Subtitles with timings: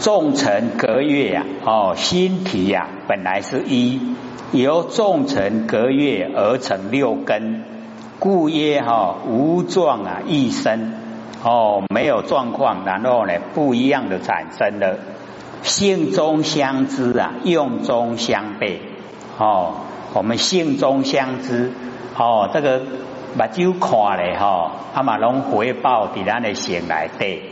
[0.00, 4.00] 众成隔月呀，哦，心体呀本来是一，
[4.50, 7.64] 由众成隔月而成六根，
[8.18, 10.94] 故曰哈无状啊一生
[11.44, 14.98] 哦，没有状况，然后呢不一样的产生了，
[15.62, 18.78] 性中相知啊，用中相悖
[19.38, 19.74] 哦，
[20.14, 21.72] 我们性中相知
[22.16, 22.80] 哦，这个
[23.36, 27.42] 把酒看嘞哈，阿嘛拢回报伫咱的心内底。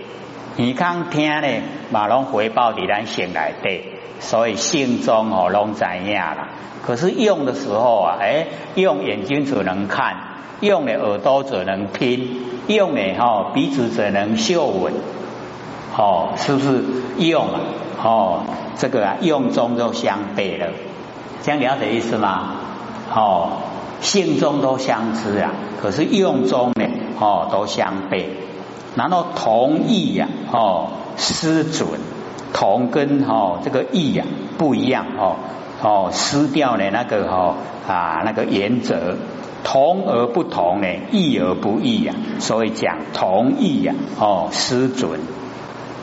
[0.60, 1.46] 耳康听呢，
[1.92, 3.80] 马龙回报你咱心来底，
[4.18, 6.48] 所以心中哦拢知影啦。
[6.84, 10.16] 可是用的时候啊，哎，用眼睛只能看，
[10.58, 14.94] 用的耳朵只能听，用的哈鼻子只能嗅闻，
[15.96, 16.82] 哦，是不是
[17.18, 17.60] 用啊？
[18.02, 18.40] 哦，
[18.76, 20.72] 这个啊用中就相悖了，
[21.40, 22.56] 这样了解意思吗？
[23.14, 23.50] 哦，
[24.00, 26.84] 性中都相知啊，可是用中呢，
[27.20, 28.24] 哦都相悖。
[28.96, 31.88] 然后同意呀，哦，失准，
[32.52, 34.24] 同跟哦这个意呀
[34.56, 35.36] 不一样哦，
[35.82, 37.54] 哦失掉了那个哦
[37.86, 39.16] 啊那个原则，
[39.62, 45.20] 同而不同呢，异而不异呀，所以讲同意呀，哦失准，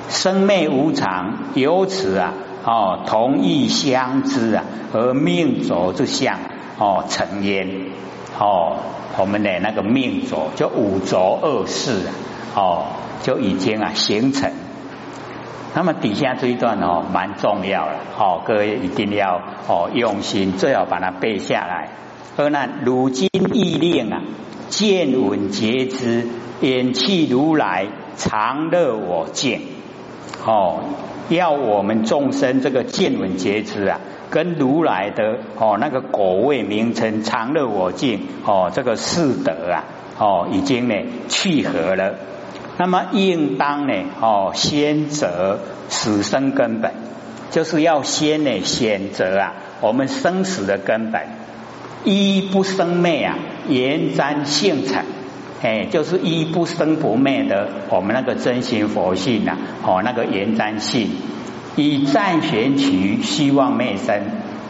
[0.08, 6.38] 生灭无常，由此啊，哦同意相知啊，而命浊之相
[6.78, 7.68] 哦成焉，
[8.40, 8.78] 哦
[9.18, 12.14] 我们的那个命浊就五浊恶世啊。
[12.56, 12.86] 哦，
[13.22, 14.52] 就已经啊形成。
[15.74, 21.90] 那么底下这一段哦，蛮重要了哦，各位一定要哦用心，最好把它背下来。
[22.38, 24.22] 而那如今意令啊，
[24.70, 26.28] 见闻皆知，
[26.62, 29.60] 眼气如来常乐我见。
[30.46, 30.80] 哦，
[31.28, 39.84] 要我们众生这个见闻皆知啊，跟如来的哦那个果位名称常乐我净哦这个四德啊
[40.18, 40.96] 哦已经呢
[41.28, 42.16] 契合了。
[42.78, 43.94] 那么应当呢？
[44.20, 46.92] 哦，先择死生根本，
[47.52, 51.22] 就是要先呢选择啊，我们生死的根本。
[52.04, 53.36] 一不生灭啊，
[53.68, 55.04] 延瞻性成，
[55.64, 61.10] 哎，就是一不生不灭的我们那个真心佛性呐，哦，那个延瞻性，
[61.76, 64.22] 以暂旋取希望灭生，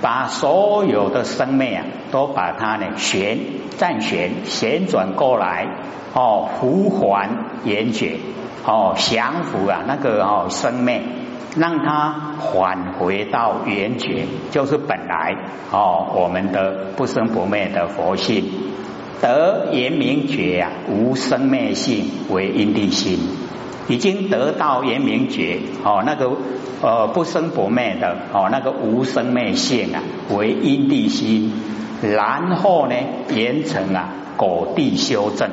[0.05, 3.39] 把所有的生灭啊，都把它呢旋
[3.75, 5.67] 暂旋旋转过来。
[6.13, 7.27] 哦，复还
[7.63, 8.19] 圆觉，
[8.63, 11.01] 哦，降服啊，那个哦生命，
[11.57, 15.35] 让它返回到圆觉，就是本来
[15.71, 18.45] 哦我们的不生不灭的佛性，
[19.21, 23.17] 得圆明觉啊，无生灭性为因地心，
[23.87, 26.31] 已经得到圆明觉，哦那个
[26.81, 30.01] 呃不生不灭的哦那个无生灭性啊
[30.35, 31.51] 为因地心，
[32.01, 32.95] 然后呢
[33.33, 35.49] 严成啊果地修正。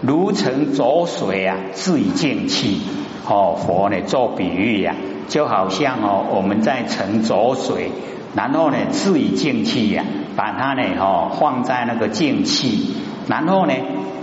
[0.00, 2.80] 如成浊水啊，自以净气。
[3.24, 4.96] 哦，佛呢做比喻呀，
[5.28, 7.92] 就好像哦，我们在盛浊水，
[8.34, 10.04] 然后呢自以净气呀，
[10.34, 12.96] 把它呢哦放在那个净气，
[13.28, 13.74] 然后呢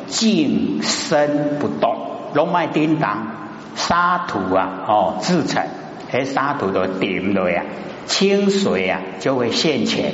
[0.08, 1.99] 静身不动，
[2.34, 3.28] 龙脉叮当，
[3.76, 5.64] 沙土啊哦制成，
[6.12, 7.64] 哎沙土都顶了呀，
[8.06, 10.14] 清水啊就会现前。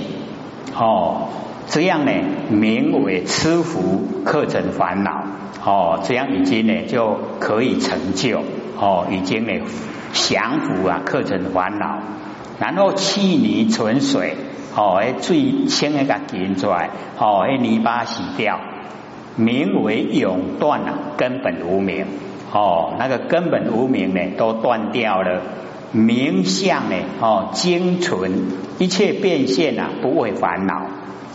[0.78, 1.30] 哦，
[1.68, 2.12] 这样呢
[2.50, 5.24] 名为吃福克成烦恼。
[5.64, 8.44] 哦，这样已经呢就可以成就
[8.78, 9.66] 哦，已经呢
[10.14, 12.00] 降服啊，克成烦恼，
[12.60, 14.36] 然后气泥存水
[14.76, 18.60] 哦，哎最轻一个捡出来哦，哎泥巴洗掉，
[19.36, 22.06] 名为永断啊，根本无名
[22.52, 25.42] 哦，那个根本无名呢都断掉了，
[25.92, 28.32] 名相呢哦精纯，
[28.80, 30.88] 一切变现啊不为烦恼，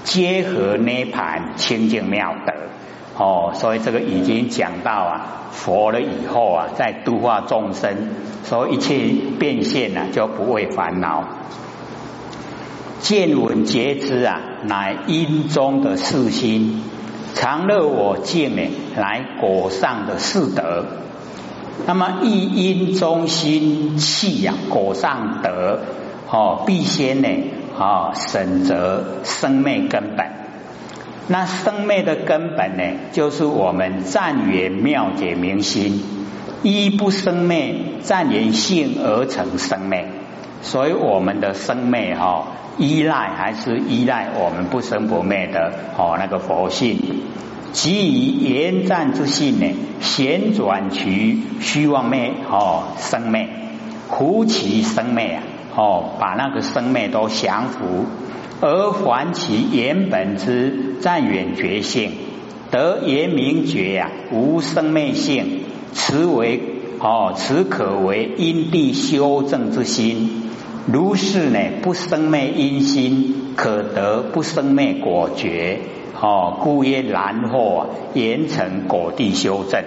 [0.04, 2.52] 皆合涅盘清净妙德。
[3.18, 7.94] 哦，所以这个已经讲到啊，佛了以后啊，在度化众生，
[8.44, 8.96] 所以一切
[9.38, 11.24] 变现啊，就不会烦恼。
[13.00, 16.82] 见闻觉知啊，乃因中的四心，
[17.34, 18.62] 常乐我净呢，
[18.96, 20.84] 来果上的四德。
[21.86, 25.80] 那么一因中心气呀，果上德
[26.30, 27.28] 哦，必先呢
[27.78, 30.26] 啊，审择生灭根本。
[31.28, 32.82] 那生灭的根本呢，
[33.12, 36.02] 就是我们暂缘妙解明心，
[36.62, 40.06] 一不生灭，暂缘性而成生灭，
[40.62, 42.48] 所以我们的生灭哈，
[42.78, 46.98] 依赖还是依赖我们不生不灭的哦那个佛性，
[47.72, 49.66] 即以言战之性呢，
[50.00, 53.48] 旋转其虚妄灭哦生灭，
[54.08, 55.42] 扶其生灭啊
[55.76, 58.06] 哦，把那个生灭都降服。
[58.60, 62.12] 而还其原本之暂远觉性，
[62.70, 65.62] 得言明觉呀，无生灭性，
[65.92, 66.60] 此为
[66.98, 70.49] 哦，此可为因地修正之心。
[70.86, 75.78] 如是呢，不生灭因心，可得不生灭果觉。
[76.20, 79.82] 哦，故曰然后严成果地修正。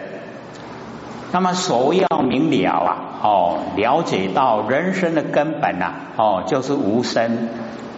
[1.31, 7.49] 那么首要明了啊，哦，了解到人生的根本呐，哦，就是无生。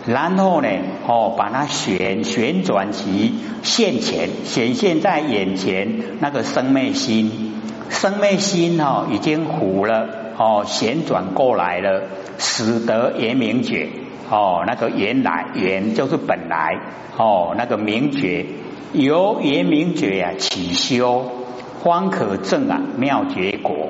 [0.06, 0.68] 然后呢，
[1.08, 12.04] 哦，把它旋旋转其现前，显现在眼前那个生灭心，生灭心哦，已经糊了，哦，旋转过来了，
[12.38, 13.90] 使得圆明觉，
[14.30, 16.80] 哦，那个原来圆就是本来，
[17.18, 18.46] 哦，那个明觉
[18.94, 21.26] 由圆明觉啊起修，
[21.84, 23.90] 方可证啊妙觉果，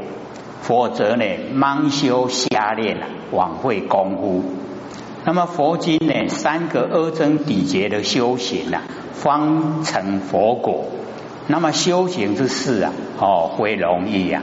[0.62, 1.24] 否则呢，
[1.56, 4.44] 盲修瞎练啊，枉费功夫。
[5.24, 8.84] 那么佛经呢，三个阿僧底劫的修行啊，
[9.14, 10.86] 方成佛果。
[11.48, 14.42] 那么修行之事啊，哦，会容易呀，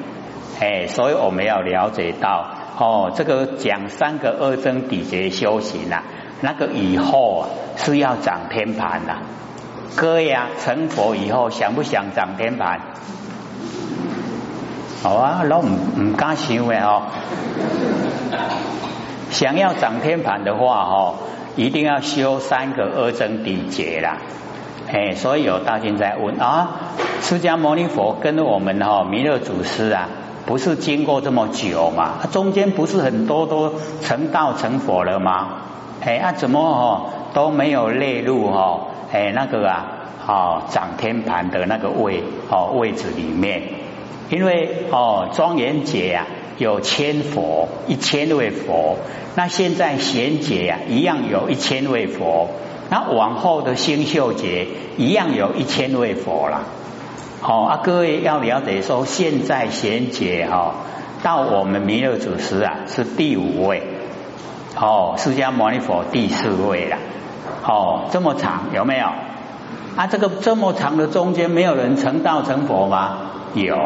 [0.60, 2.50] 哎，所以我们要了解到，
[2.82, 6.02] 哦，这个讲三个二增底劫修行啊，
[6.40, 9.14] 那个以后啊是要长天盘的。
[9.94, 12.80] 哥呀，成佛以后想不想长天盘？
[15.00, 17.02] 好啊，老唔唔敢想的哦。
[19.30, 21.14] 想要涨天盘的话，哦，
[21.54, 24.18] 一定要修三个二增底劫啦。
[24.92, 26.70] 哎，所以有大经在问啊，
[27.20, 30.08] 释迦牟尼佛跟我们哈弥勒祖师啊，
[30.46, 32.20] 不是经过这么久嘛？
[32.32, 35.48] 中间不是很多都成道成佛了吗？
[36.00, 38.88] 哎，啊怎么哦都没有列入哈？
[39.12, 39.86] 哎，那个啊，
[40.26, 43.62] 哦长天盘的那个位哦位置里面，
[44.30, 46.26] 因为哦庄严劫啊。
[46.58, 48.98] 有千佛一千位佛，
[49.34, 52.50] 那现在贤劫呀，一样有一千位佛，
[52.90, 56.62] 那往后的星宿劫一样有一千位佛了。
[57.44, 60.74] 好啊，各位要了解说，现在贤劫哈，
[61.24, 63.82] 到我们弥勒祖师啊是第五位，
[64.80, 66.98] 哦，释迦牟尼佛第四位了。
[67.66, 69.06] 哦，这么长有没有？
[69.96, 73.18] 啊，这个这么长的中间没有人成道成佛吗？
[73.54, 73.76] 有。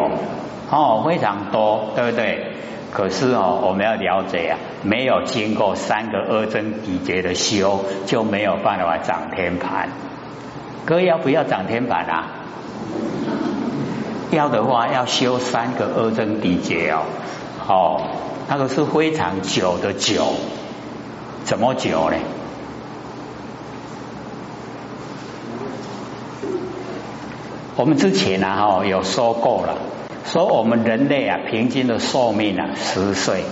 [0.70, 2.52] 哦，非常多，对不对？
[2.92, 9.88] 可是哦，我们要了解啊，没有经过三个阿僧底劫的修，就没有办法长天盘。
[10.84, 12.24] 哥要不要长天盘啊？
[14.30, 17.02] 要的话，要修三个阿僧底劫哦。
[17.68, 18.02] 哦，
[18.48, 20.24] 那个是非常久的久，
[21.44, 22.16] 怎么久呢？
[27.76, 29.76] 我们之前呢，哈，有说过了。
[30.24, 33.44] 说我们人类啊，平均的寿命啊十岁，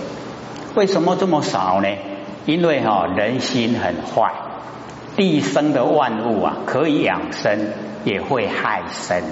[0.75, 1.87] 为什么这么少呢？
[2.45, 4.33] 因为哈人心很坏，
[5.15, 7.69] 地生的万物啊可以养生，
[8.03, 9.23] 也会害生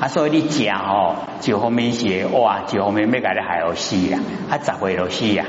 [0.00, 0.08] 啊。
[0.08, 4.18] 所以你讲哦，就后面写哇，就后面没改的还有死呀，
[4.50, 5.44] 啊咋会有死呀？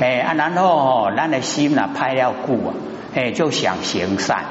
[0.00, 2.74] 哎啊，然后哦，咱的心啊拍了固啊，
[3.14, 4.44] 哎就想行善，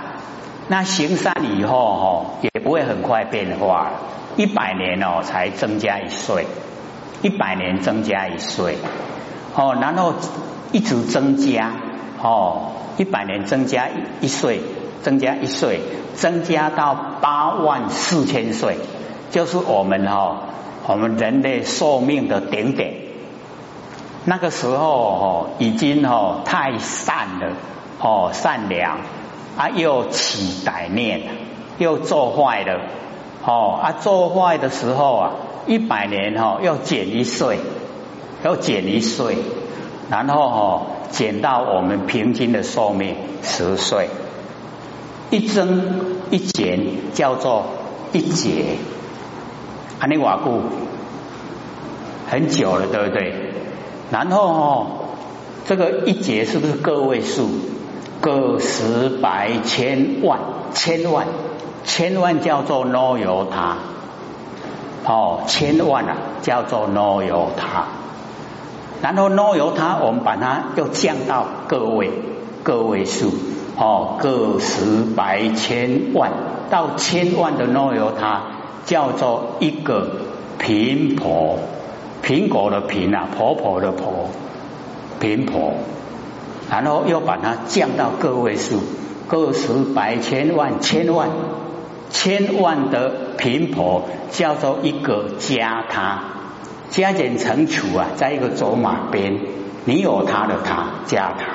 [0.67, 3.91] 那行善以后哦，也不会很快变化。
[4.37, 6.45] 一百年哦，才增加一岁，
[7.21, 8.77] 一百年增加一岁，
[9.55, 10.13] 哦，然后
[10.73, 11.71] 一直增加，
[12.21, 13.87] 哦，一百年增加
[14.19, 14.59] 一岁，
[15.05, 15.81] 增加一岁，
[16.15, 18.77] 增加到八万四千岁，
[19.29, 20.37] 就是我们哦，
[20.87, 22.95] 我们人类寿命的顶点。
[24.23, 27.55] 那个时候哦，已经哦太善了，
[27.99, 28.97] 哦善良
[29.55, 31.21] 啊，又起歹念，
[31.77, 32.79] 又做坏了。
[33.45, 35.31] 哦啊，做坏的时候啊，
[35.67, 37.59] 一百年哈要减一岁，
[38.43, 39.37] 要减一岁，
[40.09, 40.81] 然后哦
[41.11, 44.09] 减到我们平均的寿命十岁，
[45.29, 45.83] 一增
[46.31, 47.65] 一减叫做
[48.13, 48.77] 一劫，
[49.99, 50.61] 安尼瓦固
[52.29, 53.33] 很久了，对不对？
[54.11, 54.87] 然后哦，
[55.65, 57.49] 这个一劫是不是个位数？
[58.21, 60.39] 个十百千万
[60.73, 61.27] 千万。
[61.87, 63.77] 千万叫做 no 由他，
[65.05, 67.85] 哦，千万啊叫做 no 由他，
[69.03, 72.09] 然后 no 由他，我们把它又降到个位
[72.63, 73.31] 个位数，
[73.77, 76.31] 哦，个十百千万
[76.69, 78.41] 到千万的 no 由他，
[78.85, 80.07] 叫做一个
[80.57, 81.57] 贫婆，
[82.23, 84.29] 苹果的苹啊，婆婆的婆，
[85.19, 85.73] 贫婆，
[86.69, 88.79] 然后又把它降到个位数，
[89.27, 91.29] 个十百千万千万。
[92.11, 96.19] 千万的频婆叫做一个加他，
[96.89, 99.37] 加减乘除啊，在一个走马边，
[99.83, 101.45] 你有他的他加他，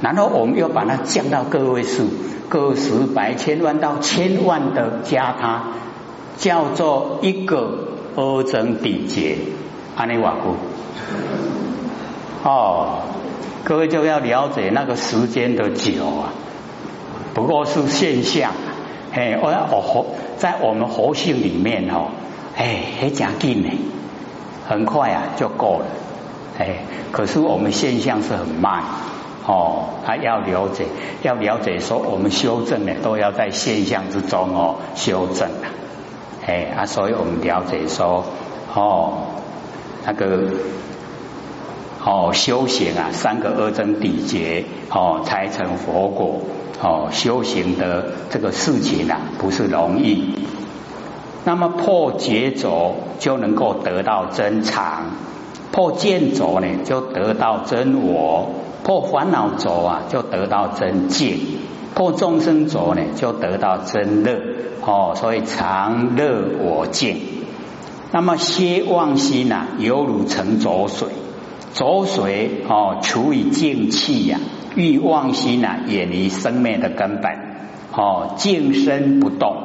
[0.00, 2.08] 然后我们又把它降到个位数，
[2.48, 5.62] 个十百千万到千万的加他，
[6.36, 9.38] 叫做一个阿僧地劫，
[9.96, 10.56] 阿尼瓦古。
[12.48, 13.02] 哦，
[13.64, 16.34] 各位就要了解那个时间的久啊，
[17.32, 18.52] 不过是现象。
[19.14, 22.08] 哎，我我活在我们活性里面哦，
[22.56, 23.70] 哎，很讲紧呢，
[24.68, 25.86] 很快啊就够了。
[26.58, 26.80] 哎，
[27.12, 28.82] 可是我们现象是很慢
[29.46, 30.86] 哦，他要了解，
[31.22, 35.68] 要了解说我们修正呢，都要在现象之中哦修正啊。
[36.46, 38.24] 哎啊，所以我们了解说
[38.74, 39.12] 哦，
[40.06, 40.50] 那个
[42.04, 46.40] 哦修行啊，三个二增底劫哦才成佛果
[46.82, 50.34] 哦，修行的这个事情啊不是容易。
[51.44, 55.02] 那么破劫轴就能够得到真常。
[55.72, 58.46] 破见浊呢，就得到真我；
[58.84, 61.38] 破烦恼浊啊，就得到真净；
[61.94, 64.38] 破众生浊呢，就得到真乐。
[64.86, 67.16] 哦，所以常乐我净。
[68.12, 71.08] 那么歇妄心呐，犹如成浊水，
[71.72, 74.38] 浊水哦，除以净气呀，
[74.76, 77.32] 欲妄心呐，远离生命的根本。
[77.92, 79.56] 哦，静身不动，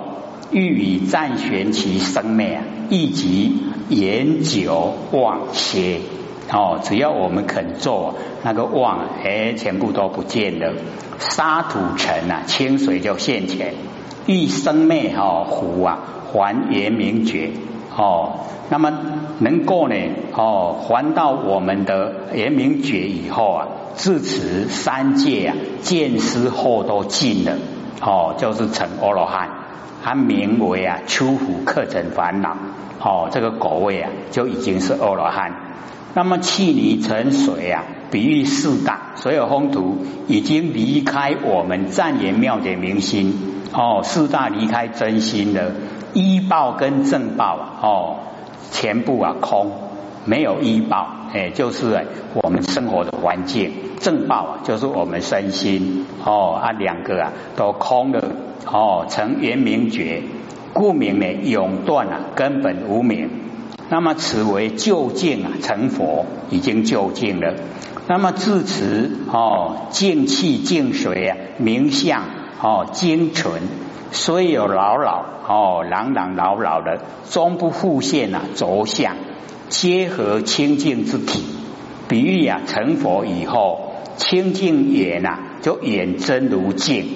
[0.51, 2.63] 欲以暂悬其生命啊。
[2.89, 3.57] 一即
[3.89, 5.99] 研究妄歇
[6.51, 10.73] 哦，只要我们肯做，那个妄哎，全部都不见了。
[11.19, 13.73] 沙土尘啊，清水就现前。
[14.25, 15.99] 欲生灭哦，湖啊，
[16.31, 17.51] 还原明觉
[17.95, 18.41] 哦。
[18.69, 18.91] 那么
[19.39, 19.95] 能够呢
[20.33, 27.57] 哦，还到我们的圆明觉以后啊，自此三界啊，见思后都尽了
[28.01, 29.49] 哦，就是成阿罗汉。
[30.01, 32.55] 还名为啊，出苦克成烦恼，
[33.03, 35.51] 哦，这个果位啊，就已经是阿罗汉。
[36.19, 43.33] 那么气泥成水啊，比喻四大所有风土已经离开我们暂言妙解明心，
[43.71, 45.71] 哦，四大离开真心的
[46.13, 48.15] 医报跟正报啊，哦，
[48.69, 49.71] 全部啊空，
[50.25, 53.71] 没有医报，哎，就是我们生活的环境，
[54.01, 58.21] 正报啊，就是我们身心，哦啊，两个啊都空了。
[58.65, 60.21] 哦，成圆明觉，
[60.73, 63.29] 故名呢永断啊，根本无名。
[63.89, 67.55] 那么此为究竟啊，成佛已经究竟了。
[68.07, 72.23] 那么自此哦，净气净水啊，明相
[72.61, 73.63] 哦，精纯，
[74.11, 79.15] 虽有老老哦，朗朗老老的，终不复现啊，着相，
[79.69, 81.43] 皆合清净之体。
[82.07, 87.07] 比喻啊，成佛以后，清净眼呐，就眼真如镜。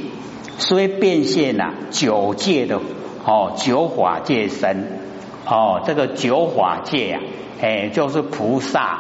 [0.59, 2.79] 虽变现呐，九界的
[3.25, 5.02] 哦，九法界身
[5.45, 7.21] 哦，这个九法界啊，
[7.61, 8.99] 哎，就是菩萨、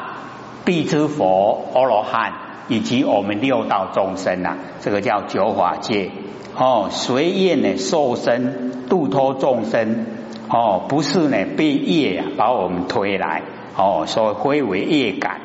[0.65, 2.33] 必之佛、阿罗汉
[2.67, 6.11] 以及我们六道众生呐，这个叫九法界
[6.57, 6.89] 哦。
[6.91, 10.05] 随愿呢，受身度脱众生
[10.49, 13.41] 哦，不是呢被业啊把我们推来
[13.77, 15.39] 哦，所以归为业感，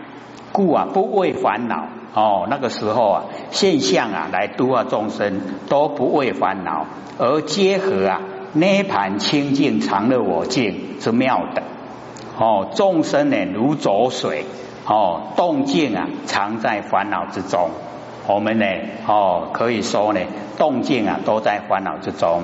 [0.52, 1.86] 故啊不为烦恼。
[2.14, 6.86] 哦，那个时候啊，现象啊，来度化众生都不为烦恼，
[7.18, 8.20] 而结合啊
[8.58, 11.62] 涅盘清净常乐我净之妙的。
[12.36, 14.44] 哦，众生呢如浊水，
[14.86, 17.70] 哦，动静啊常在烦恼之中。
[18.26, 18.66] 我们呢，
[19.06, 20.20] 哦，可以说呢，
[20.56, 22.42] 动静啊都在烦恼之中。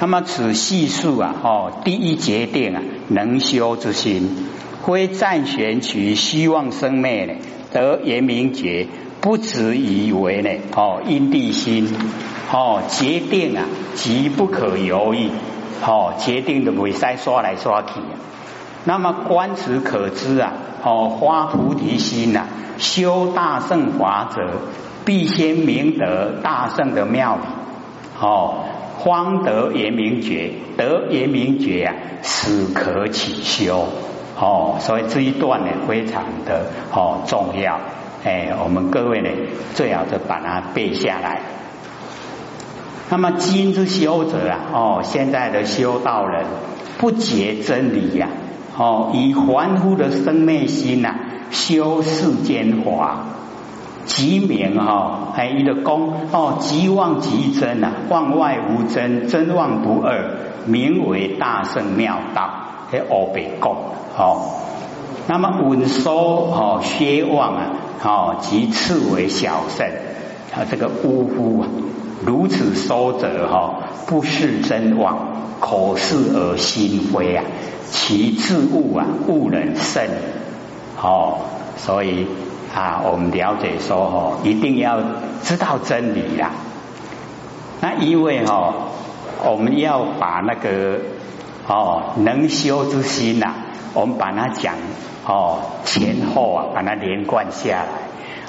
[0.00, 4.48] 那么此系数啊，哦，第一决定啊，能修之心，
[4.86, 7.34] 非暂悬取希望生灭呢。
[7.72, 8.86] 得言明觉，
[9.28, 10.48] 不止以为呢？
[10.74, 11.86] 哦，因地心
[12.50, 15.28] 哦，决定啊，极不可犹豫
[15.86, 18.00] 哦，决定的未使刷来刷去。
[18.84, 22.46] 那么观此可知啊，哦，发菩提心呐，
[22.78, 24.50] 修大圣法者，
[25.04, 27.42] 必先明得大圣的妙理
[28.18, 28.64] 哦，
[29.04, 33.88] 方得言明觉，得言明觉啊，始可起修。
[34.40, 37.78] 哦，所以这一段呢非常的哦重要，
[38.24, 39.28] 哎，我们各位呢
[39.74, 41.40] 最好是把它背下来。
[43.10, 46.44] 那么今之修者啊，哦，现在的修道人
[46.98, 48.28] 不解真理呀，
[48.76, 51.14] 哦，以凡夫的生昧心呐
[51.50, 53.24] 修世间法，
[54.04, 60.24] 即名哈，哎，一个功哦，即妄即真呐，妄外无真，真妄不二，
[60.66, 62.50] 名为大圣妙道。
[62.90, 63.70] 喺我被讲
[64.16, 64.50] 哦，
[65.30, 67.66] 那么稳收哦，薛望啊，
[68.02, 69.86] 哦，即次为小圣
[70.54, 71.68] 啊，这个呜呼啊，
[72.24, 73.74] 如此收者哈，
[74.06, 75.18] 不是真妄，
[75.60, 77.44] 口是而心非啊，
[77.90, 80.08] 其自悟啊，悟人甚
[80.98, 81.40] 哦，
[81.76, 82.26] 所以
[82.74, 84.98] 啊，我们了解说哦，一定要
[85.42, 86.52] 知道真理呀。
[87.82, 88.72] 那因为哈，
[89.44, 90.98] 我们要把那个。
[91.70, 93.52] 哦，能修之心呐，
[93.92, 94.72] 我们把它讲
[95.28, 97.88] 哦前后啊，把它连贯下来。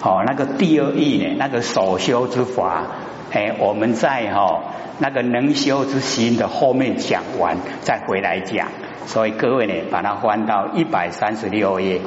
[0.01, 2.85] 哦，那个第二义呢，那个所修之法，
[3.31, 4.61] 哎，我们在哈
[4.97, 8.69] 那个能修之心的后面讲完，再回来讲。
[9.05, 11.99] 所以各位呢，把它翻到一百三十六页。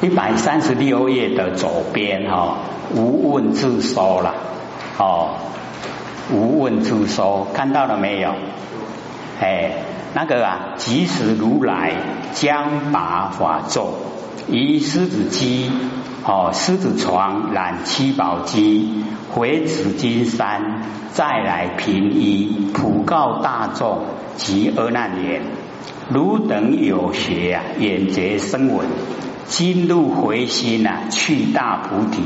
[0.00, 2.56] 一百三十六页的左边哈，
[2.94, 4.34] 无问自收了
[4.98, 5.36] 哦，
[6.32, 8.34] 无问自说，看到了没有？
[9.40, 9.72] 哎，
[10.14, 11.92] 那个啊，即使如来
[12.32, 13.94] 将拔法咒，
[14.48, 15.70] 以狮子机
[16.24, 24.04] 哦，狮子床染七宝机，回紫金山，再来平一，普告大众
[24.36, 25.42] 及阿难言：
[26.08, 28.86] 汝等有学啊，眼觉声闻。
[29.46, 32.22] 今入回心呐，去大菩提，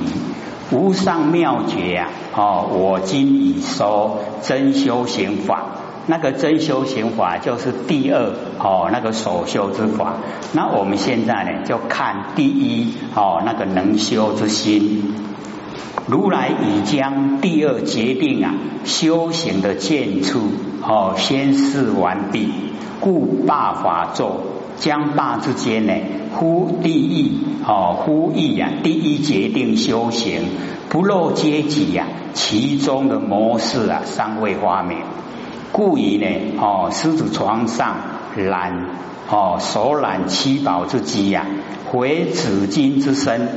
[0.72, 2.08] 无上妙觉呀！
[2.34, 5.64] 哦，我今已收真修行法，
[6.06, 10.14] 那个真修行法就是第二哦，那个所修之法。
[10.52, 15.14] 那我们现在呢，就看第一哦，那个能修之心。
[16.08, 18.54] 如来已将第二决定啊，
[18.84, 20.40] 修行的见处
[20.82, 22.52] 哦，宣示完毕，
[23.00, 24.40] 故大法咒
[24.78, 25.92] 将霸之间呢。
[26.34, 30.42] 呼第一哦，呼一呀，第一决定修行
[30.90, 34.98] 不漏阶级呀，其中的模式啊，尚未发明，
[35.72, 36.26] 故以呢
[36.60, 37.96] 哦，狮子床上
[38.36, 38.86] 揽
[39.30, 41.46] 哦，手揽七宝之机呀，
[41.90, 43.48] 回紫金之身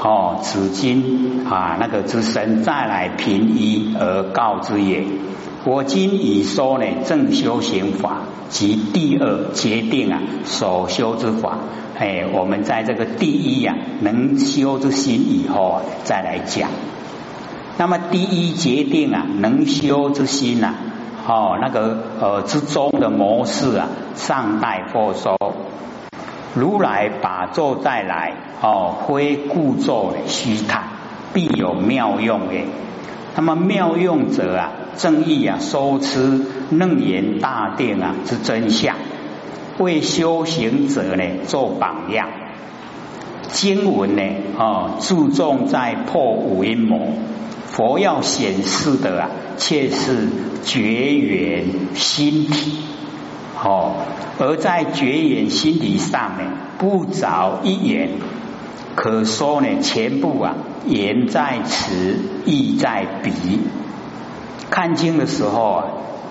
[0.00, 5.04] 哦，紫金啊那个之身再来平一而告之也。
[5.68, 11.58] 我今已说呢，正修行法及第二决定啊，所修之法。
[11.98, 16.70] 哎，我们在这个第一呀，能修之心以后啊，再来讲。
[17.76, 20.72] 那么第一决定啊，能修之心呐，
[21.26, 25.36] 哦，那个呃之中的模式啊，尚待佛说。
[26.54, 30.84] 如来把咒再来，哦，非故咒虚谈，
[31.34, 32.64] 必有妙用诶。
[33.36, 38.96] 那么妙用者啊，正义啊，收持楞严大定啊之真相。
[39.78, 42.28] 为修行者呢做榜样，
[43.52, 44.22] 经文呢
[44.58, 47.12] 哦注重在破五阴魔，
[47.68, 50.28] 佛要显示的啊，却是
[50.64, 50.80] 绝
[51.14, 52.78] 缘心体
[53.62, 53.94] 哦，
[54.40, 58.10] 而在绝缘心体上呢，不着一言，
[58.96, 60.56] 可说呢全部啊
[60.86, 63.30] 言在此，意在彼。
[64.70, 65.84] 看经的时候啊，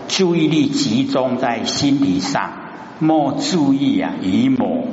[0.08, 2.52] 注意力集中在心体上。
[3.00, 4.16] 莫注意啊！
[4.24, 4.86] 以魔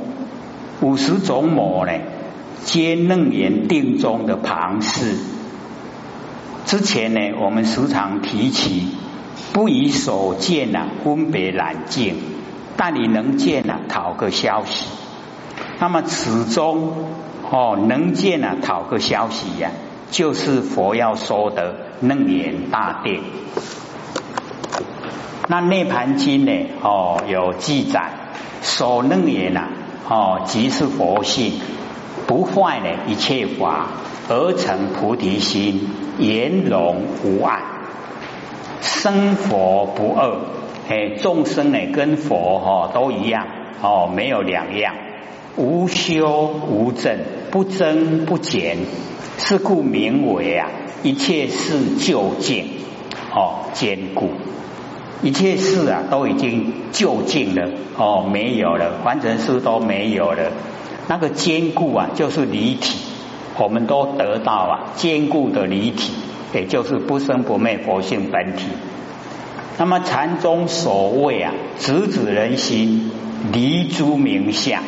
[0.79, 1.93] 五十种魔呢，
[2.63, 5.17] 皆楞严定中的旁事。
[6.67, 8.89] 之前呢，我们时常提起，
[9.53, 12.15] 不以所见啊分别难见，
[12.77, 14.85] 但你能见啊讨个消息。
[15.79, 16.93] 那么此中
[17.49, 19.71] 哦，能见啊讨个消息呀，
[20.11, 23.21] 就是佛要说的楞严大定。
[25.47, 26.69] 那《涅盘经》呢？
[26.81, 28.11] 哦，有记载，
[28.61, 29.67] 所楞严呐，
[30.09, 31.59] 哦，即是佛性，
[32.25, 33.87] 不坏呢一切法，
[34.27, 37.61] 而成菩提心，圆融无碍，
[38.81, 40.39] 生佛不二。
[40.89, 43.45] 哎，众生呢跟佛哈都一样，
[43.81, 44.95] 哦，没有两样，
[45.57, 47.19] 无修无证，
[47.51, 48.77] 不增不减，
[49.37, 50.69] 是故名为啊，
[51.05, 52.65] 一切事就近，
[53.31, 54.31] 哦，坚固。
[55.21, 60.51] 一切事啊，都已经就近了哦，没有了，完成事都没有了。
[61.07, 62.97] 那个坚固啊，就是离体，
[63.59, 66.11] 我们都得到啊坚固的离体，
[66.55, 68.65] 也就是不生不灭佛性本体。
[69.77, 73.11] 那么禅宗所谓啊，直指人心，
[73.53, 74.81] 离诸名相，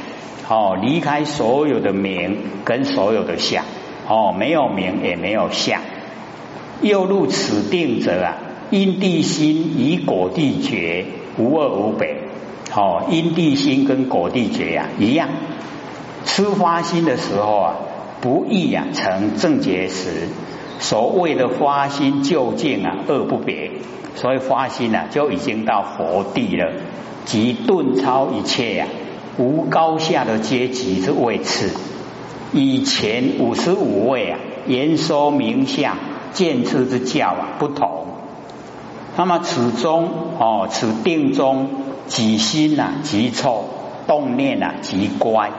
[0.49, 3.63] 哦，离开所有的名跟所有的相，
[4.07, 5.79] 哦，没有名也没有相，
[6.81, 8.37] 又入此定者啊。
[8.69, 11.05] 因地心与果地觉
[11.37, 12.17] 无二无别，
[12.75, 15.29] 哦，因地心跟果地觉呀一样。
[16.25, 17.75] 吃花心的时候啊，
[18.19, 20.27] 不易啊成正觉时。
[20.79, 23.71] 所谓的花心究竟啊二不别，
[24.15, 26.73] 所以花心啊就已经到佛地了，
[27.23, 28.87] 即顿超一切呀，
[29.37, 31.71] 无高下的阶级之位次。
[32.51, 35.95] 以前五十五位啊，言说名相
[36.37, 38.05] 见次之教啊不同。
[39.15, 41.69] 那么此中哦，此定中，
[42.05, 43.63] 己心呐，即臭；
[44.05, 45.49] 动念呐，即乖；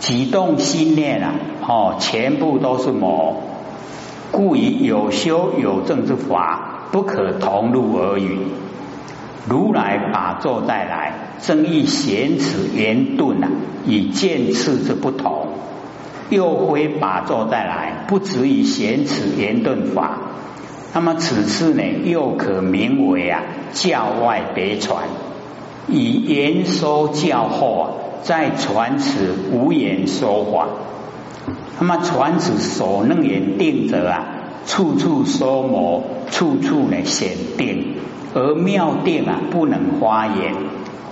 [0.00, 1.34] 己动心念啊，
[1.68, 3.42] 哦，全部都是魔，
[4.32, 8.38] 故以有修有证之法不可同入而语。
[9.46, 13.50] 如来把坐再来，正义显此圆顿啊，
[13.84, 15.48] 以见次之不同。
[16.30, 20.18] 又非把坐再来，不止于显此言顿法。
[20.94, 25.04] 那么此次呢，又可名为啊教外别传，
[25.86, 27.90] 以言说教后啊，
[28.22, 30.68] 再传此无言说法。
[31.78, 34.26] 那么传此所能言定者啊，
[34.66, 37.94] 处处说魔，处处呢显定。
[38.34, 40.54] 而妙定啊，不能花言，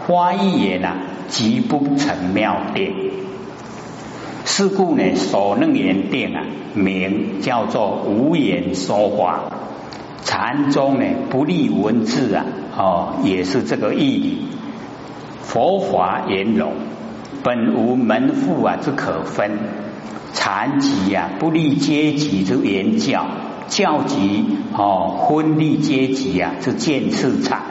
[0.06, 0.96] 花一言啊，
[1.28, 2.94] 即不成妙定。
[4.46, 9.50] 是故呢，所能言定啊，名叫做无言说法。
[10.24, 12.44] 禅宗呢，不立文字啊，
[12.78, 14.38] 哦，也是这个意义。
[15.42, 16.74] 佛法言容，
[17.42, 19.58] 本无门户啊之可分。
[20.32, 23.26] 禅即啊，不立阶级之言教。
[23.68, 27.62] 教级哦，分立阶级啊，是见次禅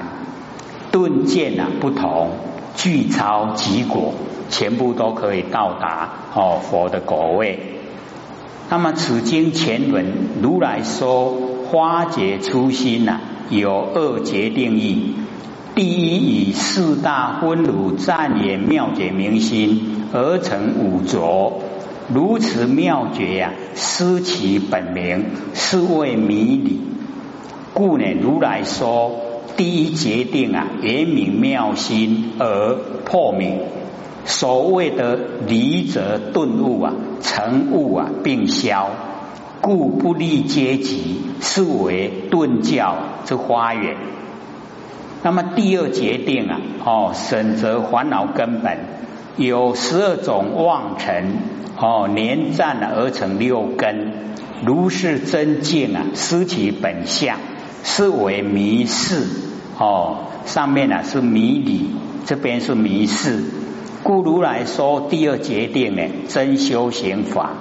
[0.92, 2.32] 顿见啊不同，
[2.76, 4.14] 具超即果，
[4.56, 7.60] 全部都可以到达哦佛的果位。
[8.70, 10.06] 那么此经前文
[10.42, 11.36] 如来说
[11.68, 15.16] 花劫初心呐，有二劫定义。
[15.76, 21.62] 第一以四大分如赞言妙解明心而成五浊。
[22.08, 26.80] 如此妙绝呀，失其本名，是谓迷理。
[27.74, 29.12] 故呢，如来说
[29.58, 33.60] 第一决定啊，言明妙心而破迷。
[34.26, 38.90] 所谓的离则顿悟啊，成悟啊，并消，
[39.62, 43.96] 故不立阶级，是为顿教之花园。
[45.24, 48.78] 那么第二决定啊，哦，审则烦恼根本
[49.38, 51.36] 有十二种妄尘。
[51.78, 54.14] 哦，连战而成六根，
[54.66, 57.38] 如是真见啊，失其本相，
[57.84, 59.28] 是为迷事。
[59.78, 61.90] 哦，上面呢是迷理，
[62.26, 63.44] 这边是迷事。
[64.06, 67.54] 故如来说第二决定呢，真修行法，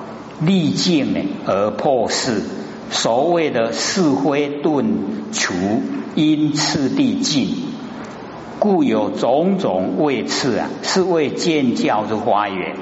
[0.43, 2.43] 历境呢而破事。
[2.91, 4.85] 所谓的是非顿
[5.33, 5.55] 除，
[6.15, 7.49] 因次第尽，
[8.59, 12.77] 故有种种位次啊，是为见教之花园。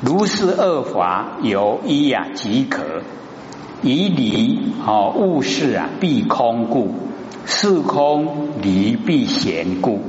[0.00, 3.02] 如是二法有一呀即可，
[3.82, 6.94] 以理哦物事啊必空故，
[7.44, 10.00] 是空离必显故。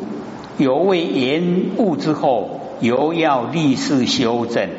[0.58, 4.70] 有为言物之后，犹要立事修正。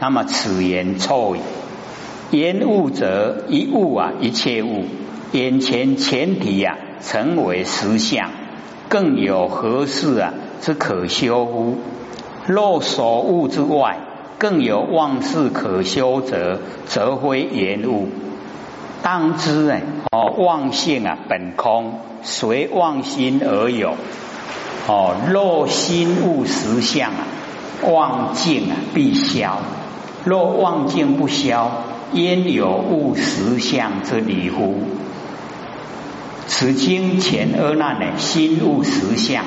[0.00, 1.40] 那么此言错矣。
[2.30, 4.84] 言物者一物啊一切物，
[5.32, 8.30] 眼前前提呀成为实相，
[8.88, 11.78] 更有何事啊之可修乎？
[12.46, 13.98] 若所物之外。
[14.36, 18.08] 更有妄事可修者，则非言物。
[19.00, 23.94] 当知呢，哦，妄性啊，本空，随妄心而有。
[24.88, 27.24] 哦，若心物实相啊，
[27.90, 29.58] 妄境啊必消。
[30.24, 31.70] 若妄境不消，
[32.12, 34.82] 焉有物实相之理乎？
[36.46, 39.44] 此经前二难呢，心物实相，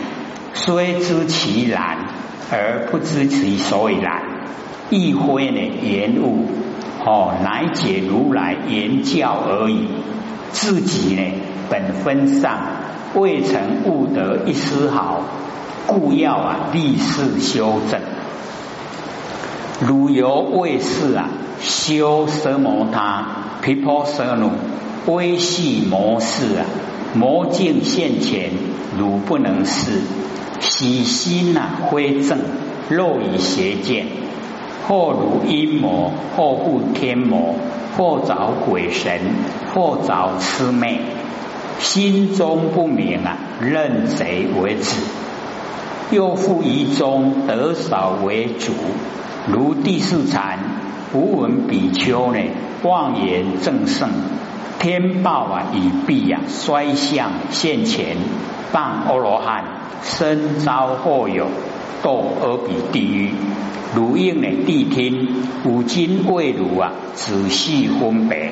[0.54, 1.98] 虽知其然，
[2.52, 4.22] 而不知其所以然。
[4.90, 6.46] 亦非呢言物
[7.06, 9.88] 哦，乃解如来言教而已。
[10.52, 11.24] 自己呢
[11.70, 12.60] 本分上
[13.16, 15.22] 未曾悟得一丝毫，
[15.86, 18.00] 故要啊立誓修正。
[19.80, 21.30] 汝犹未是啊
[21.62, 23.28] 修奢摩他
[23.62, 24.50] 毗婆舍奴
[25.06, 26.66] 微细魔事啊
[27.14, 28.52] 魔境现前，
[28.98, 30.02] 汝不能视。
[30.60, 32.40] 喜心呐非正，
[32.90, 34.08] 若以邪见。
[34.88, 37.56] 或如阴魔，或护天魔，
[37.98, 39.20] 或找鬼神，
[39.74, 41.00] 或找魑魅，
[41.80, 44.96] 心中不明啊，认贼为子，
[46.12, 48.72] 又复于中得少为主，
[49.52, 50.60] 如第四禅
[51.14, 52.40] 无闻比丘呢，
[52.84, 54.10] 妄言正圣，
[54.80, 58.18] 天报啊已毕啊，衰相现前，
[58.74, 59.64] 谤阿罗汉，
[60.04, 61.48] 身遭祸有。
[62.04, 63.32] 堕阿比地狱，
[63.96, 68.52] 如应呢谛听，五经未如啊，仔细分别。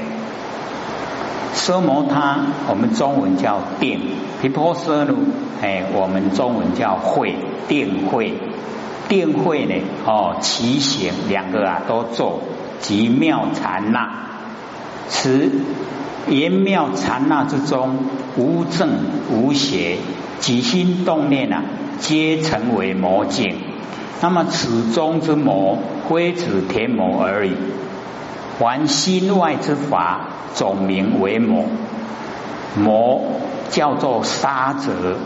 [1.53, 3.99] 奢摩他，我们中文叫定；
[4.41, 5.15] 毗婆舍奴，
[5.61, 7.35] 哎，我们中文叫会
[7.67, 8.33] 定会。
[9.07, 12.41] 定慧呢，哦，其行两个啊都做，
[12.79, 14.09] 即妙禅那。
[15.07, 15.51] 此
[16.27, 17.97] 言妙禅那之中，
[18.37, 18.89] 无正
[19.31, 19.97] 无邪，
[20.39, 21.63] 起心动念啊。
[21.97, 23.55] 皆成为魔境，
[24.21, 25.77] 那么此中之魔，
[26.09, 27.55] 非指天魔而已。
[28.59, 31.63] 凡心外之法，总名为魔。
[32.77, 33.21] 魔
[33.69, 35.17] 叫做杀者，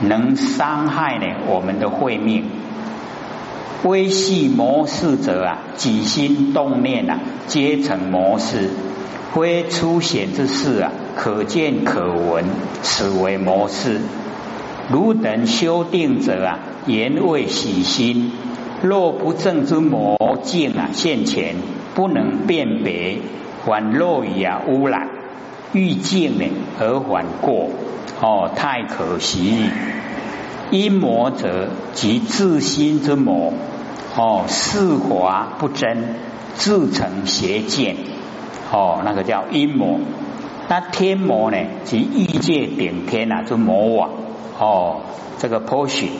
[0.00, 2.46] 能伤害呢我们的慧命。
[3.84, 8.70] 微细魔事者啊，几心动念啊，皆成魔事。
[9.34, 12.44] 非出显之事啊，可见可闻，
[12.82, 14.00] 此为魔事。
[14.90, 18.32] 汝等修定者啊，言为喜心。
[18.82, 21.56] 若不正之魔境啊现前，
[21.94, 23.18] 不能辨别，
[23.66, 25.10] 反落于啊污染，
[25.74, 26.44] 欲境呢
[26.80, 27.68] 而反过，
[28.22, 29.64] 哦，太可惜。
[30.70, 33.52] 阴魔者即自心之魔，
[34.16, 36.14] 哦，四华不真，
[36.54, 37.96] 自成邪见。
[38.72, 39.98] 哦，那个叫阴魔，
[40.68, 41.58] 那天魔呢？
[41.84, 44.10] 即欲界顶天啊，就魔王。
[44.58, 45.00] 哦，
[45.38, 46.10] 这个破许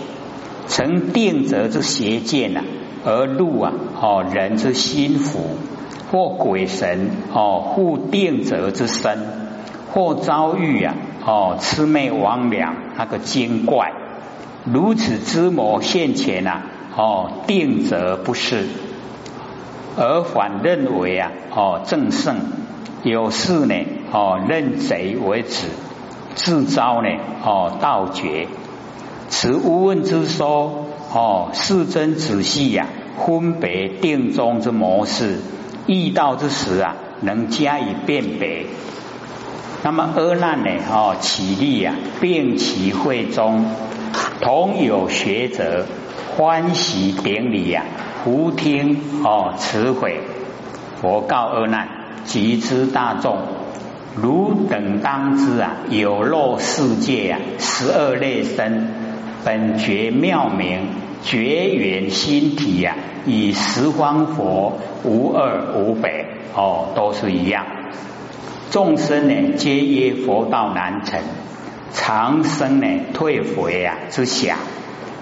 [0.68, 2.62] 成定则之邪见呐，
[3.04, 5.56] 而入啊，哦人之心腹，
[6.10, 9.18] 或鬼神哦护定则之身，
[9.92, 13.92] 或遭遇啊，哦魑魅魍魉那个精怪，
[14.64, 16.62] 如此之魔现前呐，
[16.96, 18.66] 哦定则不是。
[19.96, 22.36] 而反认为啊，哦，正圣
[23.04, 23.74] 有事呢，
[24.12, 25.68] 哦，认贼为子，
[26.34, 27.08] 自招呢，
[27.44, 28.48] 哦，道绝。
[29.28, 32.88] 此无问之说，哦，世真仔细呀，
[33.24, 35.38] 分别定中之模式，
[35.86, 38.66] 遇到之时啊，能加以辨别。
[39.84, 43.66] 那么阿难呢，哦，起立呀，并其会中，
[44.40, 45.86] 同有学者
[46.36, 47.84] 欢喜典礼呀。
[48.24, 50.20] 胡听哦，慈悔
[51.00, 51.88] 佛告阿难：
[52.24, 53.36] 集之大众，
[54.16, 58.88] 汝等当知啊，有漏世界啊，十二类身，
[59.44, 60.88] 本觉妙明，
[61.22, 67.66] 觉缘心体呀，与十方佛无二无别哦，都是一样。
[68.70, 71.20] 众生呢，皆曰佛道难成，
[71.92, 74.56] 长生呢，退回啊之想。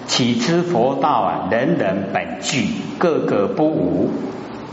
[0.07, 2.65] 岂知佛道啊，人人本具，
[2.97, 4.11] 个个不无。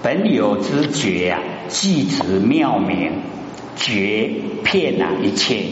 [0.03, 3.13] 本有之觉啊，即指妙明，
[3.77, 4.31] 觉
[4.65, 5.63] 遍啊一切。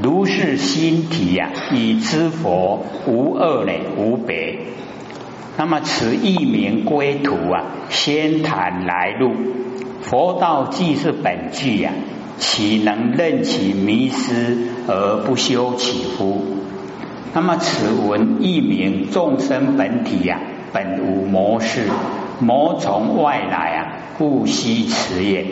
[0.00, 4.58] 如是心体呀，以知佛无二呢，无别。
[5.56, 9.32] 那么此一名归途啊，先谈来路。
[10.02, 11.92] 佛道既是本具呀，
[12.38, 16.44] 岂能任其迷失而不修起乎？
[17.32, 20.40] 那么此文一名众生本体呀，
[20.72, 21.88] 本无魔事，
[22.40, 23.80] 魔从外来啊，
[24.18, 25.46] 故悉此也。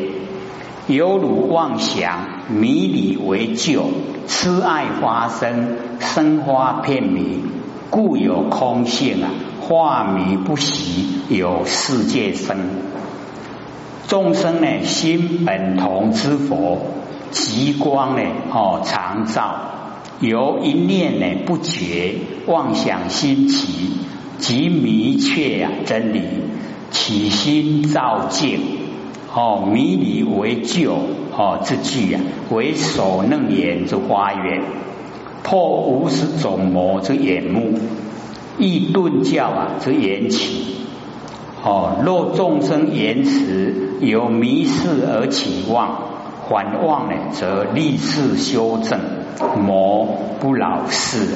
[0.89, 3.85] 犹如妄想迷离为旧，
[4.27, 7.43] 痴爱发生，生花片迷，
[7.91, 12.57] 故有空性啊，化迷不习，有世界生。
[14.09, 16.79] 众生呢，心本同之佛，
[17.31, 19.78] 极光呢，哦，常照。
[20.21, 22.15] 由一念呢不觉
[22.47, 23.91] 妄想心起，
[24.39, 26.23] 即迷却呀真理，
[26.91, 28.61] 起心造境，
[29.33, 30.97] 哦迷离为旧
[31.37, 34.63] 哦之具呀，为所能言之花园，
[35.45, 37.79] 破无始种魔之眼目，
[38.59, 40.75] 亦顿教啊之缘起。
[41.63, 46.08] 哦，若众生言辞由迷失而起妄，
[46.49, 48.99] 还妄呢，则立誓修正。
[49.61, 51.29] 魔不老事，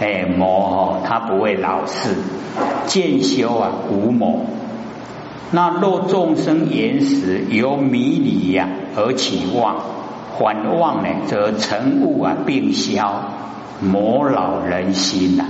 [0.00, 2.16] 哎，魔哦，他不会老事。
[2.86, 4.40] 见修啊，无魔。
[5.50, 9.76] 那若众生言时由迷离呀而起妄，
[10.38, 13.24] 缓妄呢，则成物啊并消，
[13.80, 15.44] 魔老人心呐。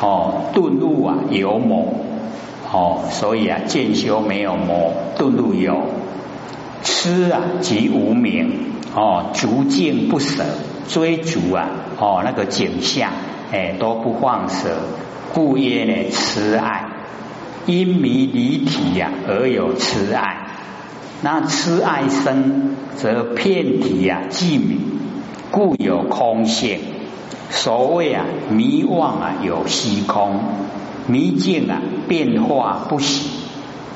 [0.00, 1.84] 哦，顿悟啊有魔，
[2.72, 5.82] 哦，所以啊见修没有魔，顿悟有。
[7.00, 10.42] 痴啊即无明，哦，逐渐不舍。
[10.88, 13.12] 追逐啊，哦，那个景象，
[13.52, 14.80] 哎，都不放舍，
[15.32, 16.86] 故曰呢，痴爱，
[17.66, 20.48] 因迷离体呀，而有痴爱。
[21.22, 24.80] 那痴爱生，则遍体呀寂迷，
[25.52, 26.80] 故有空性。
[27.50, 30.40] 所谓啊，迷妄啊有虚空，
[31.06, 33.30] 迷境啊变化不喜，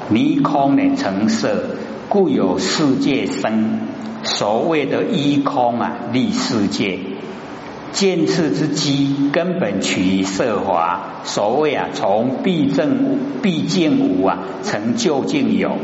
[0.08, 1.64] 迷空呢成色，
[2.12, 3.78] 故有世界生。
[4.22, 6.98] 所谓的一空啊，立世界，
[7.92, 11.22] 见次之机，根本取于色华。
[11.24, 15.78] 所谓啊，从必正必见无啊，成就竟有。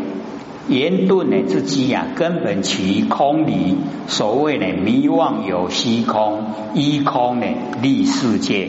[0.68, 3.78] 言顿呢之机啊，根本取于空离。
[4.06, 7.46] 所谓呢，迷妄有虚空，一空呢
[7.80, 8.68] 立世界，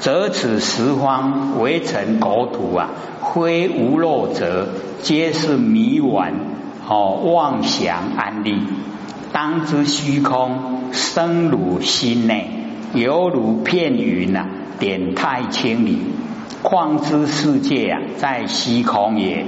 [0.00, 2.88] 则此十方为成国土啊，
[3.34, 4.68] 非无漏者，
[5.02, 6.53] 皆是迷顽。
[6.88, 8.58] 哦，妄想安立，
[9.32, 12.50] 当知虚空生如心内，
[12.92, 14.46] 犹如片云呐，
[14.78, 15.98] 点太清理。
[16.62, 19.44] 况知世界啊，在虚空也。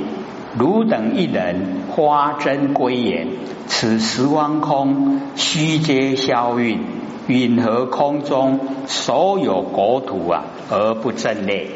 [0.59, 3.29] 汝等一人花真归言，
[3.67, 6.81] 此时汪空，虚皆消运，
[7.27, 11.69] 允和空中所有国土啊，而不正列。